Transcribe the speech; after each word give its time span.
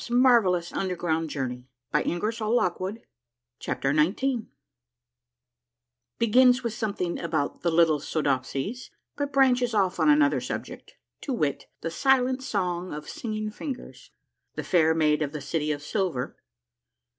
A 0.09 0.13
MARVELLOUS 0.13 0.73
UNDERGROUND 0.73 1.29
JOURNEY 1.29 1.67
123 1.91 3.03
CHAPTER 3.59 3.93
XTX 3.93 4.47
BEGINS 6.17 6.63
WITH 6.63 6.73
SOMETHING 6.73 7.19
ABOUT 7.19 7.61
THE 7.61 7.69
LITTLE 7.69 7.99
SOODOPSIES, 7.99 8.89
BUT 9.17 9.31
BRANCHES 9.31 9.75
OFF 9.75 9.99
ON 9.99 10.09
ANOTHER 10.09 10.41
SUBJECT; 10.41 10.95
TO 11.21 11.33
WIT;— 11.33 11.67
THE 11.81 11.91
SILENT 11.91 12.41
SONG 12.41 12.91
OF 12.91 13.07
SINGING 13.07 13.51
FINGERS, 13.51 14.09
THE 14.55 14.63
FAIR 14.63 14.95
MAID 14.95 15.21
OF 15.21 15.33
THE 15.33 15.41
CITY 15.41 15.71
OF 15.71 15.83
SILVER. 15.83 16.35